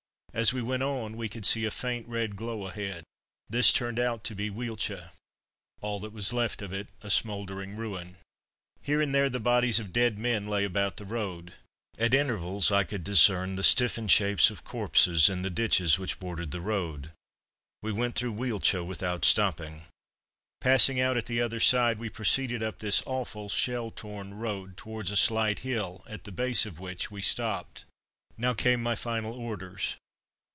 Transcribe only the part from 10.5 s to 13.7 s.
about the road. At intervals I could discern the